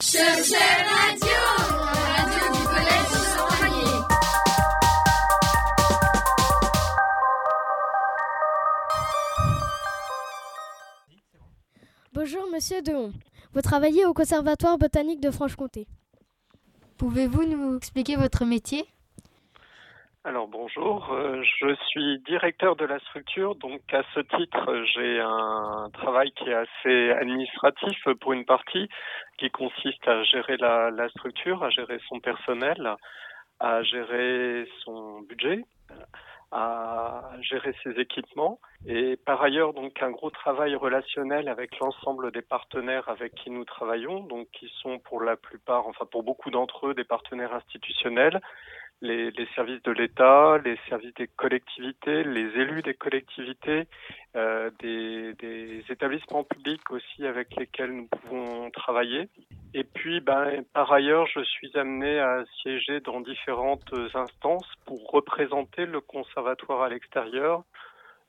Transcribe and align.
Radio, 0.00 0.20
radio 2.14 2.44
du 2.54 2.64
collège 2.68 3.10
Bonjour 12.12 12.46
Monsieur 12.52 12.80
Dehon. 12.80 13.12
Vous 13.52 13.60
travaillez 13.60 14.06
au 14.06 14.14
Conservatoire 14.14 14.78
botanique 14.78 15.20
de 15.20 15.32
Franche-Comté. 15.32 15.88
Pouvez-vous 16.96 17.42
nous 17.42 17.76
expliquer 17.76 18.14
votre 18.14 18.44
métier? 18.44 18.84
Alors 20.28 20.46
bonjour, 20.46 21.10
euh, 21.10 21.42
je 21.42 21.74
suis 21.88 22.18
directeur 22.18 22.76
de 22.76 22.84
la 22.84 22.98
structure, 22.98 23.54
donc 23.54 23.80
à 23.94 24.02
ce 24.14 24.20
titre 24.20 24.84
j'ai 24.94 25.20
un 25.20 25.88
travail 25.94 26.30
qui 26.32 26.50
est 26.50 26.54
assez 26.54 27.10
administratif 27.12 27.96
pour 28.20 28.34
une 28.34 28.44
partie, 28.44 28.90
qui 29.38 29.48
consiste 29.50 30.06
à 30.06 30.22
gérer 30.24 30.58
la, 30.58 30.90
la 30.90 31.08
structure, 31.08 31.64
à 31.64 31.70
gérer 31.70 31.98
son 32.10 32.20
personnel, 32.20 32.94
à 33.58 33.82
gérer 33.84 34.68
son 34.84 35.22
budget, 35.22 35.64
à 36.52 37.22
gérer 37.40 37.74
ses 37.82 37.98
équipements. 37.98 38.60
Et 38.86 39.16
par 39.16 39.40
ailleurs 39.40 39.72
donc 39.72 40.02
un 40.02 40.10
gros 40.10 40.30
travail 40.30 40.74
relationnel 40.74 41.48
avec 41.48 41.78
l'ensemble 41.78 42.32
des 42.32 42.42
partenaires 42.42 43.08
avec 43.08 43.34
qui 43.34 43.50
nous 43.50 43.64
travaillons 43.64 44.20
donc 44.20 44.46
qui 44.52 44.70
sont 44.82 44.98
pour 44.98 45.22
la 45.22 45.36
plupart 45.36 45.86
enfin 45.86 46.04
pour 46.04 46.22
beaucoup 46.22 46.50
d'entre 46.50 46.88
eux 46.88 46.94
des 46.94 47.04
partenaires 47.04 47.54
institutionnels 47.54 48.40
les, 49.00 49.30
les 49.30 49.46
services 49.54 49.82
de 49.82 49.92
l'État, 49.92 50.58
les 50.64 50.76
services 50.88 51.14
des 51.14 51.28
collectivités, 51.28 52.24
les 52.24 52.48
élus 52.60 52.82
des 52.82 52.94
collectivités, 52.94 53.86
euh, 54.36 54.70
des, 54.80 55.34
des, 55.34 55.84
établissements 55.88 56.44
publics 56.44 56.90
aussi 56.90 57.26
avec 57.26 57.54
lesquels 57.56 57.92
nous 57.92 58.06
pouvons 58.08 58.70
travailler. 58.70 59.28
Et 59.74 59.84
puis, 59.84 60.20
ben, 60.20 60.64
par 60.72 60.92
ailleurs, 60.92 61.26
je 61.26 61.42
suis 61.44 61.70
amené 61.76 62.18
à 62.18 62.44
siéger 62.60 63.00
dans 63.00 63.20
différentes 63.20 63.92
instances 64.14 64.70
pour 64.84 65.10
représenter 65.10 65.86
le 65.86 66.00
conservatoire 66.00 66.82
à 66.82 66.88
l'extérieur, 66.88 67.62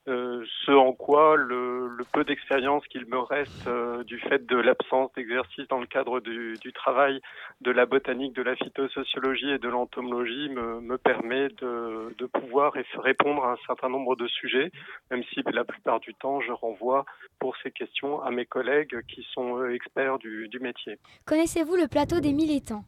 euh, 0.10 0.44
ce 0.66 0.72
en 0.72 0.94
quoi 0.94 1.36
le, 1.38 1.98
peu 2.12 2.24
d'expérience 2.24 2.86
qu'il 2.88 3.06
me 3.06 3.20
reste 3.20 3.68
euh, 3.68 4.04
du 4.04 4.20
fait 4.20 4.46
de 4.46 4.58
l'absence 4.58 5.12
d'exercice 5.14 5.68
dans 5.68 5.80
le 5.80 5.86
cadre 5.86 6.20
du, 6.20 6.58
travail 6.74 7.22
de 7.62 7.72
la 7.72 7.86
botanique, 7.86 8.34
de 8.34 8.42
la 8.42 8.56
phytosociologie 8.56 9.52
et 9.52 9.60
de 9.60 9.70
l'entomologie 9.70 10.50
me, 10.50 10.82
me 10.82 10.98
permet 10.98 11.50
de, 11.50 12.26
pouvoir 12.34 12.74
répondre 12.98 13.44
à 13.44 13.54
un 13.54 13.58
certain 13.66 13.90
nombre 13.90 14.16
de 14.16 14.28
sujets, 14.28 14.72
même 15.12 15.24
si 15.34 15.42
la 15.52 15.64
plupart 15.64 16.00
du 16.00 16.14
temps 16.14 16.42
je 16.42 16.52
renvoie 16.52 17.06
pour 17.40 17.56
ces 17.64 17.72
questions 17.72 18.22
à 18.22 18.32
mes 18.32 18.46
collègues 18.46 19.02
qui 19.08 19.26
sont 19.34 19.66
experts 19.68 20.20
du, 20.20 20.48
du 20.48 20.60
métier. 20.60 20.98
Connaissez-vous 21.26 21.76
le 21.76 21.88
plateau 21.88 22.20
des 22.20 22.34
mille 22.34 22.52
étangs 22.52 22.84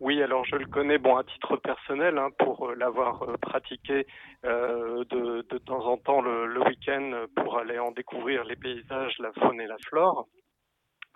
oui, 0.00 0.22
alors 0.22 0.46
je 0.46 0.56
le 0.56 0.66
connais, 0.66 0.96
bon, 0.96 1.16
à 1.16 1.24
titre 1.24 1.56
personnel, 1.58 2.16
hein, 2.16 2.30
pour 2.38 2.70
euh, 2.70 2.74
l'avoir 2.74 3.22
euh, 3.22 3.36
pratiqué 3.36 4.06
euh, 4.46 5.04
de, 5.10 5.46
de, 5.48 5.58
temps 5.58 5.86
en 5.86 5.98
temps 5.98 6.22
le, 6.22 6.46
le 6.46 6.60
week-end 6.66 7.26
pour 7.36 7.58
aller 7.58 7.78
en 7.78 7.90
découvrir 7.90 8.44
les 8.44 8.56
paysages, 8.56 9.18
la 9.18 9.32
faune 9.34 9.60
et 9.60 9.66
la 9.66 9.76
flore. 9.86 10.26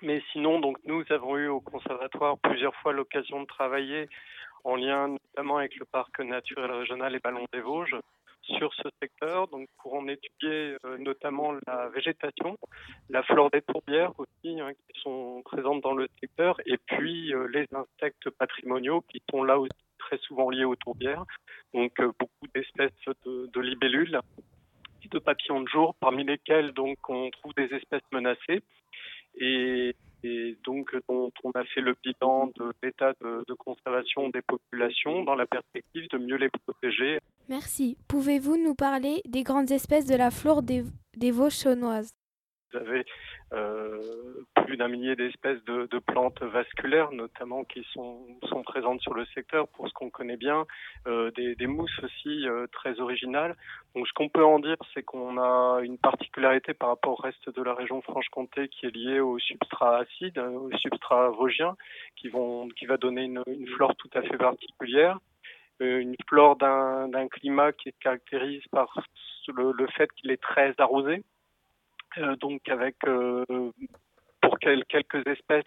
Mais 0.02 0.22
sinon, 0.32 0.60
donc 0.60 0.76
nous 0.84 1.02
avons 1.08 1.38
eu 1.38 1.48
au 1.48 1.60
conservatoire 1.60 2.36
plusieurs 2.38 2.74
fois 2.76 2.92
l'occasion 2.92 3.40
de 3.40 3.46
travailler 3.46 4.06
en 4.64 4.76
lien 4.76 5.08
notamment 5.08 5.58
avec 5.58 5.76
le 5.76 5.86
parc 5.86 6.20
naturel 6.20 6.70
régional 6.70 7.14
et 7.14 7.20
Ballons 7.20 7.46
des 7.52 7.60
Vosges 7.60 7.96
sur 8.46 8.72
ce 8.74 8.88
secteur, 9.02 9.48
donc 9.48 9.68
pour 9.82 9.94
en 9.94 10.06
étudier 10.08 10.76
euh, 10.84 10.98
notamment 10.98 11.52
la 11.66 11.88
végétation, 11.88 12.56
la 13.08 13.22
flore 13.22 13.50
des 13.50 13.62
tourbières 13.62 14.12
aussi, 14.18 14.60
hein, 14.60 14.72
qui 14.72 15.00
sont 15.00 15.42
présentes 15.44 15.82
dans 15.82 15.94
le 15.94 16.08
secteur, 16.20 16.60
et 16.66 16.76
puis 16.78 17.34
euh, 17.34 17.46
les 17.48 17.66
insectes 17.72 18.30
patrimoniaux 18.30 19.02
qui 19.02 19.22
sont 19.30 19.42
là 19.44 19.58
aussi 19.58 19.70
très 19.98 20.18
souvent 20.18 20.50
liés 20.50 20.64
aux 20.64 20.76
tourbières, 20.76 21.24
donc 21.72 21.98
euh, 22.00 22.12
beaucoup 22.18 22.46
d'espèces 22.54 22.92
de, 23.24 23.48
de 23.52 23.60
libellules, 23.60 24.20
de 25.10 25.18
papillons 25.18 25.60
de 25.60 25.68
jour, 25.68 25.94
parmi 26.00 26.24
lesquels 26.24 26.72
donc 26.72 26.98
on 27.08 27.30
trouve 27.30 27.54
des 27.54 27.74
espèces 27.74 28.02
menacées. 28.12 28.62
Et 29.36 29.94
et 30.24 30.56
donc 30.64 30.96
dont 31.08 31.30
on 31.44 31.50
a 31.50 31.64
fait 31.64 31.80
le 31.80 31.94
bilan 32.02 32.50
de 32.56 32.72
l'état 32.82 33.12
de, 33.20 33.54
conservation 33.54 34.30
des 34.30 34.42
populations 34.42 35.22
dans 35.22 35.34
la 35.34 35.46
perspective 35.46 36.08
de 36.10 36.18
mieux 36.18 36.36
les 36.36 36.48
protéger. 36.48 37.18
Merci. 37.48 37.96
Pouvez-vous 38.08 38.56
nous 38.56 38.74
parler 38.74 39.22
des 39.26 39.42
grandes 39.42 39.70
espèces 39.70 40.06
de 40.06 40.16
la 40.16 40.30
flore 40.30 40.62
des, 40.62 40.84
des 41.16 41.30
Vosges 41.30 41.52
Vous 42.74 42.80
avez 42.80 43.04
euh, 43.52 44.00
plus 44.66 44.76
d'un 44.76 44.88
millier 44.88 45.14
d'espèces 45.14 45.62
de, 45.64 45.86
plantes 46.00 46.42
vasculaires, 46.42 47.12
notamment 47.12 47.64
qui 47.64 47.86
sont, 47.92 48.26
présentes 48.64 49.00
sur 49.00 49.14
le 49.14 49.24
secteur, 49.26 49.68
pour 49.68 49.88
ce 49.88 49.92
qu'on 49.92 50.10
connaît 50.10 50.36
bien, 50.36 50.64
euh, 51.06 51.30
des, 51.30 51.66
mousses 51.66 51.98
aussi 52.02 52.48
euh, 52.48 52.66
très 52.72 52.98
originales. 53.00 53.54
Donc, 53.94 54.08
ce 54.08 54.12
qu'on 54.12 54.28
peut 54.28 54.44
en 54.44 54.58
dire, 54.58 54.76
c'est 54.92 55.02
qu'on 55.02 55.38
a 55.38 55.80
une 55.82 55.98
particularité 55.98 56.74
par 56.74 56.88
rapport 56.88 57.12
au 57.12 57.22
reste 57.22 57.48
de 57.48 57.62
la 57.62 57.74
région 57.74 58.02
Franche-Comté 58.02 58.68
qui 58.68 58.86
est 58.86 58.94
liée 58.94 59.20
au 59.20 59.38
substrat 59.38 59.98
acide, 59.98 60.38
au 60.38 60.70
substrat 60.78 61.30
vosgien, 61.30 61.76
qui 62.16 62.28
va 62.28 62.96
donner 62.96 63.22
une, 63.22 63.42
flore 63.76 63.94
tout 63.96 64.10
à 64.14 64.22
fait 64.22 64.36
particulière. 64.36 65.18
Une 65.80 66.14
flore 66.28 66.56
d'un 66.56 67.28
climat 67.28 67.72
qui 67.72 67.90
se 67.90 67.98
caractérise 68.00 68.62
par 68.70 68.88
le, 69.52 69.86
fait 69.88 70.10
qu'il 70.12 70.30
est 70.30 70.40
très 70.40 70.74
arrosé, 70.78 71.22
donc 72.40 72.68
avec 72.68 72.96
euh, 73.06 73.44
pour 74.40 74.58
quelques 74.58 75.26
espèces 75.26 75.64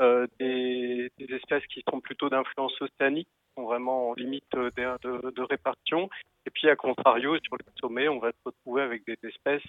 euh, 0.00 0.26
des, 0.38 1.10
des, 1.18 1.34
espèces 1.34 1.66
qui 1.66 1.82
sont 1.90 2.00
plutôt 2.00 2.28
d'influence 2.28 2.80
océanique, 2.80 3.28
sont 3.56 3.64
vraiment 3.64 4.10
en 4.10 4.14
limite 4.14 4.44
de, 4.52 4.70
de, 4.76 5.30
de, 5.30 5.42
répartition. 5.42 6.08
Et 6.46 6.50
puis, 6.50 6.68
à 6.68 6.76
contrario, 6.76 7.36
sur 7.44 7.56
les 7.56 7.72
sommets, 7.80 8.08
on 8.08 8.18
va 8.18 8.30
se 8.30 8.38
retrouver 8.44 8.82
avec 8.82 9.04
des 9.06 9.18
espèces 9.22 9.62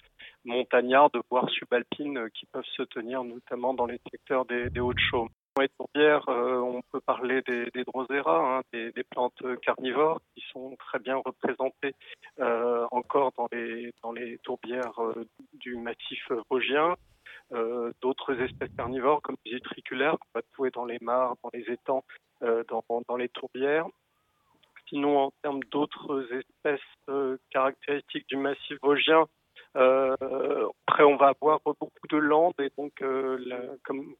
montagnardes, 0.45 1.17
voire 1.29 1.49
subalpines, 1.49 2.29
qui 2.33 2.45
peuvent 2.45 2.63
se 2.75 2.83
tenir 2.83 3.23
notamment 3.23 3.73
dans 3.73 3.85
les 3.85 3.99
secteurs 4.11 4.45
des, 4.45 4.69
des 4.69 4.79
Hauts-de-Chaume. 4.79 5.29
Les 5.59 5.69
tourbières, 5.69 6.27
euh, 6.29 6.57
on 6.61 6.81
peut 6.81 6.99
parler 6.99 7.43
des, 7.43 7.69
hein, 8.25 8.61
des, 8.73 8.91
des, 8.91 9.03
plantes 9.03 9.43
carnivores 9.61 10.19
qui 10.33 10.43
sont 10.51 10.75
très 10.77 10.97
bien 10.97 11.17
représentées 11.23 11.93
euh, 12.39 12.87
encore 12.89 13.31
dans 13.37 13.47
les, 13.51 13.93
tourbières 14.41 14.99
euh, 14.99 15.27
du 15.53 15.75
massif 15.75 16.31
vosgien. 16.49 16.95
D'autres 18.01 18.41
espèces 18.41 18.73
carnivores 18.75 19.21
comme 19.21 19.35
les 19.45 19.51
utriculaires 19.51 20.17
qu'on 20.17 20.39
va 20.39 20.41
trouver 20.53 20.71
dans 20.71 20.85
les 20.85 20.97
mares, 21.01 21.35
dans 21.43 21.51
les 21.53 21.71
étangs, 21.71 22.03
dans, 22.41 23.15
les 23.15 23.29
tourbières. 23.29 23.85
Sinon, 24.89 25.19
en 25.19 25.31
termes 25.43 25.59
d'autres 25.65 26.27
espèces 26.33 27.29
caractéristiques 27.51 28.27
du 28.27 28.37
massif 28.37 28.79
vosgien, 28.81 29.25
après 29.75 31.03
on 31.03 31.15
va 31.15 31.27
avoir 31.27 31.59
beaucoup 31.63 32.07
de 32.09 32.17
landes 32.17 32.59
et 32.59 32.71
donc 32.75 32.93
comme 33.83 34.15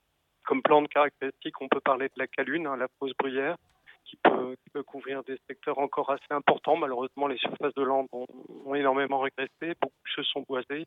comme 0.46 0.62
plante 0.62 0.90
caractéristique, 0.90 1.62
on 1.62 1.68
peut 1.68 1.82
parler 1.82 2.08
de 2.08 2.14
la 2.18 2.28
calune, 2.28 2.68
hein, 2.68 2.78
la 2.78 2.88
fausse 3.00 3.14
bruyère, 3.18 3.58
qui 4.06 4.18
peut, 4.24 4.84
couvrir 4.84 5.24
des 5.24 5.38
secteurs 5.48 5.80
encore 5.80 6.12
assez 6.12 6.32
importants. 6.32 6.76
Malheureusement, 6.76 7.28
les 7.28 7.38
surfaces 7.38 7.74
de 7.76 7.84
landes 7.84 8.08
ont, 8.12 8.76
énormément 8.76 9.20
régressé, 9.20 9.76
beaucoup 9.82 9.94
se 10.16 10.24
sont 10.24 10.44
boisées. 10.48 10.86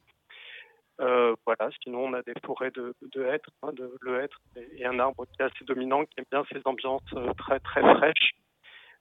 Euh, 1.00 1.34
voilà, 1.44 1.71
sinon 1.83 2.06
on 2.06 2.12
a 2.15 2.22
des 2.22 2.33
forêts 2.44 2.71
de, 2.71 2.94
de 3.03 3.25
hêtres, 3.25 3.50
hein, 3.62 3.71
le 4.00 4.22
hêtre 4.22 4.41
et 4.56 4.87
un 4.87 4.99
arbre 4.99 5.27
qui 5.27 5.43
est 5.43 5.44
assez 5.44 5.65
dominant, 5.67 6.05
qui 6.06 6.15
aime 6.19 6.25
bien 6.31 6.43
ces 6.50 6.62
ambiances 6.65 7.03
euh, 7.15 7.34
très 7.34 7.61
très 7.61 7.83
fraîches, 7.83 8.34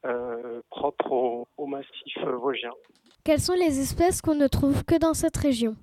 euh, 0.05 0.61
propres 0.69 1.11
au, 1.13 1.47
au 1.55 1.67
massif 1.67 2.17
vosgien. 2.19 2.71
Quelles 3.23 3.39
sont 3.39 3.53
les 3.53 3.79
espèces 3.79 4.21
qu'on 4.21 4.35
ne 4.35 4.47
trouve 4.47 4.83
que 4.83 4.99
dans 4.99 5.13
cette 5.13 5.37
région? 5.37 5.77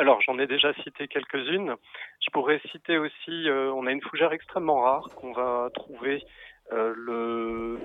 Alors, 0.00 0.22
j'en 0.22 0.38
ai 0.38 0.46
déjà 0.46 0.72
cité 0.82 1.08
quelques-unes. 1.08 1.74
Je 2.24 2.30
pourrais 2.30 2.58
citer 2.70 2.96
aussi, 2.96 3.50
euh, 3.50 3.70
on 3.74 3.84
a 3.84 3.92
une 3.92 4.00
fougère 4.00 4.32
extrêmement 4.32 4.80
rare 4.80 5.06
qu'on 5.14 5.32
va 5.32 5.68
trouver 5.74 6.24
euh, 6.72 7.76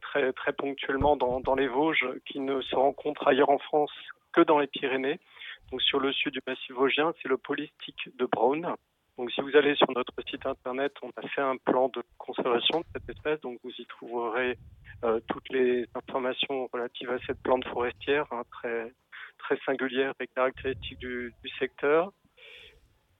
très, 0.00 0.32
très 0.32 0.54
ponctuellement 0.54 1.18
dans, 1.18 1.54
les 1.54 1.68
Vosges, 1.68 2.08
qui 2.24 2.40
ne 2.40 2.62
se 2.62 2.74
rencontre 2.74 3.28
ailleurs 3.28 3.50
en 3.50 3.58
France 3.58 3.92
que 4.32 4.40
dans 4.40 4.58
les 4.58 4.68
Pyrénées. 4.68 5.20
Donc, 5.70 5.82
sur 5.82 6.00
le 6.00 6.14
sud 6.14 6.32
du 6.32 6.40
massif 6.46 6.72
vosgien, 6.72 7.12
c'est 7.20 7.28
le 7.28 7.36
polistique 7.36 8.08
de 8.16 8.24
Braun. 8.24 8.74
Donc, 9.18 9.30
si 9.32 9.42
vous 9.42 9.54
allez 9.54 9.74
sur 9.74 9.90
notre 9.94 10.14
site 10.30 10.46
internet, 10.46 10.94
on 11.02 11.10
a 11.22 11.28
fait 11.28 11.42
un 11.42 11.58
plan 11.58 11.90
de 11.90 12.02
conservation 12.16 12.80
de 12.80 12.86
cette 12.94 13.10
espèce. 13.10 13.40
Donc, 13.42 13.58
vous 13.62 13.72
y 13.76 13.84
trouverez 13.84 14.56
euh, 15.04 15.20
toutes 15.28 15.50
les 15.50 15.84
informations 15.94 16.70
relatives 16.72 17.10
à 17.10 17.18
cette 17.26 17.42
plante 17.42 17.66
forestière, 17.66 18.24
hein, 18.30 18.44
très 18.50 18.94
très 19.46 19.58
singulière 19.64 20.12
et 20.20 20.26
caractéristique 20.26 20.98
du, 20.98 21.32
secteur. 21.58 22.12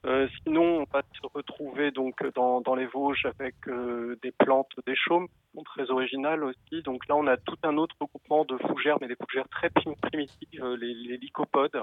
Euh, 0.04 0.28
sinon, 0.42 0.82
on 0.82 0.86
va 0.92 1.02
se 1.14 1.26
retrouver 1.34 1.90
donc 1.90 2.14
dans, 2.34 2.74
les 2.74 2.86
Vosges 2.86 3.26
avec 3.26 3.54
euh, 3.66 4.16
des 4.22 4.32
plantes 4.32 4.72
des 4.86 4.94
chaumes, 4.94 5.28
très 5.64 5.90
originales 5.90 6.44
aussi. 6.44 6.82
Donc 6.82 7.06
là, 7.08 7.16
on 7.16 7.26
a 7.26 7.36
tout 7.36 7.56
un 7.62 7.76
autre 7.76 7.96
regroupement 8.00 8.44
de 8.44 8.56
fougères, 8.58 8.98
mais 9.00 9.08
des 9.08 9.16
fougères 9.16 9.48
très 9.48 9.70
primitives, 9.70 10.64
les, 10.78 10.94
les 10.94 11.16
lycopodes, 11.16 11.80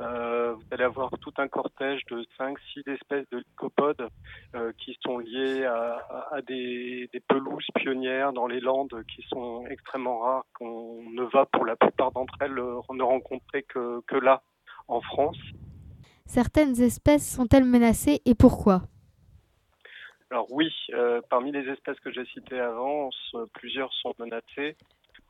Euh, 0.00 0.54
vous 0.54 0.62
allez 0.70 0.84
avoir 0.84 1.10
tout 1.20 1.32
un 1.38 1.48
cortège 1.48 2.04
de 2.10 2.24
5-6 2.38 2.88
espèces 2.88 3.28
de 3.32 3.38
lycopodes 3.38 4.08
euh, 4.54 4.72
qui 4.78 4.96
sont 5.04 5.18
liées 5.18 5.64
à, 5.64 5.98
à, 6.30 6.42
des, 6.42 7.08
des, 7.12 7.20
pelouses 7.20 7.66
pionnières 7.74 8.32
dans 8.32 8.46
les 8.46 8.60
Landes 8.60 9.04
qui 9.12 9.22
sont 9.28 9.66
extrêmement 9.66 10.20
rares, 10.20 10.44
qu'on 10.54 11.02
ne 11.10 11.24
va 11.24 11.46
pour 11.46 11.64
la 11.64 11.74
plupart 11.74 12.12
d'entre 12.12 12.34
elles 12.40 12.54
ne 12.54 13.02
rencontrer 13.02 13.64
que, 13.64 14.00
que 14.06 14.16
là, 14.16 14.42
en 14.86 15.00
France. 15.00 15.38
Certaines 16.26 16.80
espèces 16.80 17.28
sont-elles 17.28 17.64
menacées 17.64 18.20
et 18.24 18.34
pourquoi? 18.34 18.82
Alors 20.30 20.46
oui, 20.52 20.70
euh, 20.92 21.20
parmi 21.28 21.50
les 21.50 21.66
espèces 21.72 21.98
que 22.00 22.12
j'ai 22.12 22.26
citées 22.26 22.60
avant, 22.60 23.10
plusieurs 23.54 23.92
sont 23.94 24.14
menacées. 24.18 24.76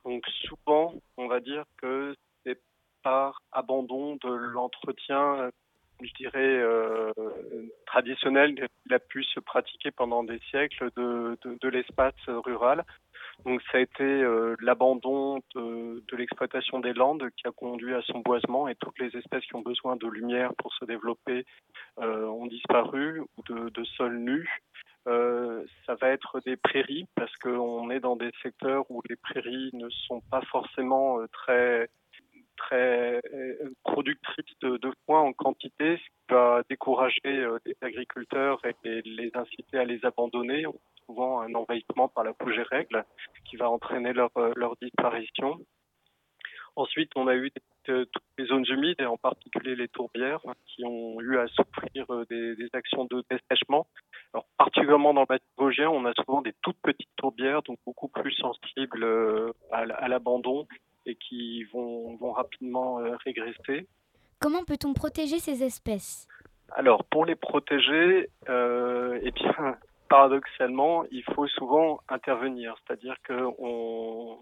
Donc 0.05 0.27
souvent, 0.45 0.93
on 1.17 1.29
va 1.29 1.41
dire 1.41 1.65
que 1.81 2.15
abandon 3.59 4.17
de 4.17 4.29
l'entretien, 4.29 5.51
je 6.01 6.13
dirais, 6.15 6.39
euh, 6.39 7.13
traditionnel 7.87 8.55
qui 8.55 8.95
a 8.95 8.99
pu 8.99 9.25
se 9.25 9.41
pratiquer 9.41 9.91
pendant 9.91 10.23
des 10.23 10.39
siècles 10.51 10.91
de, 10.97 11.37
de, 11.45 11.69
l'espace 11.69 12.15
rural. 12.29 12.85
Donc 13.45 13.63
ça 13.71 13.79
a 13.79 13.81
été 13.81 14.05
euh, 14.05 14.57
l'abandon 14.61 15.41
de, 15.55 16.03
l'exploitation 16.17 16.81
des 16.81 16.93
landes 16.93 17.29
qui 17.37 17.47
a 17.47 17.53
conduit 17.53 17.95
à 17.95 18.03
son 18.03 18.21
boisement 18.21 18.69
et 18.69 18.75
toutes 18.77 18.99
les 18.99 19.17
espèces 19.17 19.45
qui 19.45 19.55
ont 19.55 19.63
besoin 19.63 19.97
de 19.97 20.09
lumière 20.09 20.53
pour 20.59 20.73
se 20.75 20.85
développer 20.85 21.45
euh, 22.01 22.27
ont 22.27 22.47
disparu 22.47 23.21
ou 23.21 23.43
de, 23.49 23.69
de 23.71 23.85
sols 23.85 24.19
nus. 24.19 24.49
Euh, 25.09 25.65
ça 25.87 25.95
va 25.95 26.09
être 26.09 26.41
des 26.41 26.57
prairies 26.57 27.07
parce 27.15 27.35
qu'on 27.37 27.91
est 27.91 28.01
dans 28.01 28.17
des 28.17 28.31
secteurs 28.43 28.85
où 28.91 29.01
les 29.09 29.17
prairies 29.17 29.71
ne 29.73 29.89
sont 29.89 30.21
pas 30.31 30.43
forcément 30.51 31.21
euh, 31.21 31.27
très 31.33 31.89
très 32.59 33.21
euh, 33.33 33.73
productrices 33.85 34.59
de, 34.61 34.77
de 34.77 34.93
foin 35.07 35.21
en 35.21 35.33
quantité, 35.33 35.97
ce 35.97 36.03
qui 36.03 36.35
va 36.35 36.63
décourager 36.69 37.21
les 37.65 37.77
agriculteurs 37.81 38.61
et 38.65 39.03
les 39.05 39.31
inciter 39.35 39.79
à 39.79 39.85
les 39.85 40.05
abandonner. 40.05 40.65
Souvent 41.07 41.41
un 41.41 41.55
envahissement 41.55 42.09
par 42.09 42.25
la 42.25 42.35
fougère 42.35 42.67
règle 42.71 43.05
qui 43.49 43.57
va 43.57 43.71
entraîner 43.71 44.13
leur, 44.13 44.31
leur 44.57 44.77
disparition. 44.77 45.59
Ensuite, 46.77 47.11
on 47.17 47.27
a 47.27 47.35
eu 47.35 47.51
toutes 47.85 48.23
les 48.39 48.47
zones 48.47 48.67
humides 48.69 49.01
et 49.01 49.07
en 49.07 49.17
particulier 49.17 49.75
les 49.75 49.89
tourbières 49.89 50.43
qui 50.67 50.85
ont 50.85 51.21
eu 51.21 51.39
à 51.39 51.49
souffrir 51.49 52.07
des, 52.31 52.69
actions 52.73 53.07
de 53.07 53.25
dessèchement 53.31 53.87
alors, 54.35 54.47
particulièrement 54.59 55.15
dans 55.15 55.23
le 55.23 55.27
massif 55.29 55.49
vosgien, 55.57 55.89
on 55.89 56.05
a 56.05 56.13
souvent 56.13 56.43
des 56.43 56.53
toutes 56.63 56.77
petites 56.83 57.09
tourbières, 57.17 57.63
donc 57.63 57.79
beaucoup 57.87 58.09
plus 58.09 58.33
sensibles 58.35 59.03
euh, 59.03 59.53
à 59.73 60.07
l'abandon 60.07 60.67
et 61.07 61.15
qui 61.17 61.65
vont, 61.65 62.17
vont 62.17 62.33
rapidement 62.33 63.01
euh, 63.01 63.17
régresser. 63.25 63.87
Comment 64.41 64.65
peut-on 64.65 64.95
protéger 64.95 65.39
ces 65.39 65.63
espèces? 65.63 66.29
Alors, 66.73 67.05
pour 67.05 67.25
les 67.25 67.35
protéger, 67.35 68.29
euh, 68.49 69.19
eh 69.23 69.31
bien, 69.31 69.77
paradoxalement, 70.09 71.05
il 71.11 71.23
faut 71.35 71.47
souvent 71.49 72.01
intervenir. 72.09 72.77
C'est-à-dire 72.87 73.17
que, 73.25 73.35
on, 73.59 74.39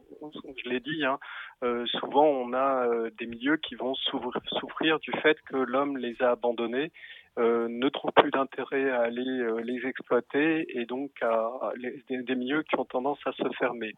je 0.64 0.68
l'ai 0.68 0.80
dit, 0.80 1.04
hein, 1.04 1.18
euh, 1.62 1.86
souvent 1.86 2.26
on 2.26 2.52
a 2.52 2.86
euh, 2.86 3.10
des 3.18 3.26
milieux 3.26 3.56
qui 3.56 3.74
vont 3.74 3.94
souffrir 3.94 4.98
du 5.00 5.10
fait 5.22 5.38
que 5.42 5.56
l'homme 5.56 5.96
les 5.96 6.20
a 6.20 6.32
abandonnés 6.32 6.92
euh, 7.38 7.66
ne 7.68 7.88
trouvent 7.88 8.12
plus 8.12 8.30
d'intérêt 8.30 8.90
à 8.90 9.02
aller 9.02 9.46
les 9.64 9.86
exploiter 9.86 10.66
et 10.78 10.84
donc 10.86 11.10
à, 11.22 11.72
les, 11.76 12.02
des, 12.08 12.34
milieux 12.34 12.62
qui 12.62 12.78
ont 12.78 12.84
tendance 12.84 13.18
à 13.26 13.32
se 13.32 13.48
fermer. 13.58 13.94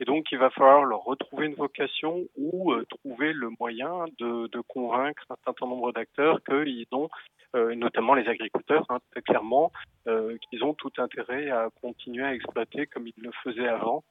Et 0.00 0.04
donc 0.04 0.32
il 0.32 0.38
va 0.38 0.50
falloir 0.50 0.84
leur 0.84 1.04
retrouver 1.04 1.46
une 1.46 1.54
vocation 1.54 2.24
ou 2.36 2.72
euh, 2.72 2.84
trouver 2.86 3.32
le 3.32 3.50
moyen 3.60 4.06
de, 4.18 4.60
convaincre 4.68 5.22
un 5.30 5.36
certain 5.44 5.66
nombre 5.66 5.92
d'acteurs 5.92 6.40
qu'ils 6.44 6.86
ont, 6.92 7.08
euh, 7.54 7.74
notamment 7.74 8.14
les 8.14 8.26
agriculteurs, 8.26 8.84
hein, 8.88 8.98
très 9.12 9.22
clairement, 9.22 9.70
qu'ils 10.06 10.64
ont 10.64 10.74
tout 10.74 10.92
intérêt 10.98 11.50
à 11.50 11.68
continuer 11.80 12.24
à 12.24 12.34
exploiter 12.34 12.86
comme 12.86 13.06
ils 13.06 13.22
le 13.22 13.30
faisaient 13.44 13.68
avant 13.68 14.02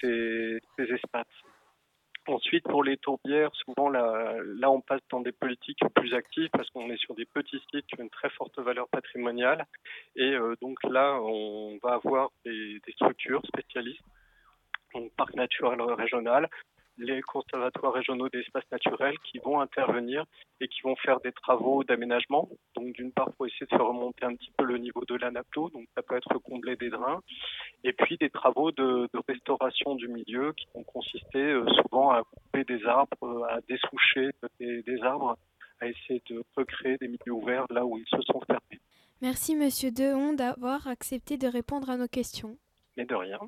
ces, 0.00 0.58
ces 0.76 0.84
espaces. 0.84 1.26
Ensuite, 2.30 2.64
pour 2.64 2.84
les 2.84 2.96
tourbières, 2.98 3.50
souvent 3.54 3.88
là, 3.88 4.36
là, 4.44 4.70
on 4.70 4.80
passe 4.80 5.00
dans 5.10 5.20
des 5.20 5.32
politiques 5.32 5.80
plus 5.94 6.14
actives 6.14 6.50
parce 6.52 6.68
qu'on 6.70 6.90
est 6.90 6.98
sur 6.98 7.14
des 7.14 7.24
petits 7.24 7.60
sites 7.70 7.86
qui 7.86 7.98
ont 7.98 8.04
une 8.04 8.10
très 8.10 8.30
forte 8.30 8.58
valeur 8.58 8.88
patrimoniale. 8.88 9.66
Et 10.16 10.34
euh, 10.34 10.54
donc 10.60 10.78
là, 10.84 11.18
on 11.22 11.78
va 11.82 11.94
avoir 11.94 12.30
des, 12.44 12.78
des 12.86 12.92
structures 12.92 13.42
spécialistes, 13.46 14.04
parc 15.20 15.34
naturel 15.34 15.82
régional, 15.82 16.48
les 16.96 17.20
conservatoires 17.20 17.92
régionaux 17.92 18.30
d'espaces 18.30 18.70
naturels 18.72 19.18
qui 19.18 19.38
vont 19.38 19.60
intervenir 19.60 20.24
et 20.62 20.68
qui 20.68 20.80
vont 20.80 20.96
faire 20.96 21.20
des 21.20 21.32
travaux 21.32 21.84
d'aménagement. 21.84 22.48
Donc 22.74 22.94
d'une 22.94 23.12
part 23.12 23.30
pour 23.32 23.46
essayer 23.46 23.66
de 23.66 23.76
faire 23.76 23.86
remonter 23.86 24.24
un 24.24 24.34
petit 24.34 24.50
peu 24.56 24.64
le 24.64 24.78
niveau 24.78 25.04
de 25.06 25.16
la 25.16 25.30
donc 25.30 25.84
ça 25.94 26.02
peut 26.02 26.16
être 26.16 26.38
combler 26.38 26.76
des 26.76 26.88
drains, 26.88 27.20
et 27.84 27.92
puis 27.92 28.16
des 28.16 28.30
travaux 28.30 28.72
de, 28.72 29.08
de 29.12 29.20
restauration 29.28 29.94
du 29.94 30.08
milieu 30.08 30.54
qui 30.54 30.66
vont 30.74 30.84
consister 30.84 31.52
euh, 31.52 31.66
souvent 31.82 32.10
à 32.12 32.22
couper 32.22 32.64
des 32.64 32.82
arbres, 32.86 33.46
à 33.50 33.60
dessoucher 33.68 34.30
des, 34.58 34.82
des 34.82 35.02
arbres, 35.02 35.36
à 35.80 35.86
essayer 35.86 36.22
de 36.30 36.42
recréer 36.56 36.96
des 36.96 37.08
milieux 37.08 37.32
ouverts 37.32 37.66
là 37.68 37.84
où 37.84 37.98
ils 37.98 38.08
se 38.08 38.22
sont 38.22 38.40
fermés. 38.46 38.80
Merci 39.20 39.54
Monsieur 39.54 39.90
Dehon 39.90 40.32
d'avoir 40.32 40.86
accepté 40.86 41.36
de 41.36 41.46
répondre 41.46 41.90
à 41.90 41.98
nos 41.98 42.08
questions. 42.08 42.56
Mais 42.96 43.04
de 43.04 43.14
rien. 43.14 43.40